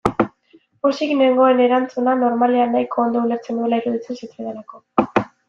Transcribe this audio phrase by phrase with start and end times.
[0.85, 4.85] Pozik nengoen erantzuna, normalean, nahiko ondo ulertzen nuela iruditzen zitzaidalako.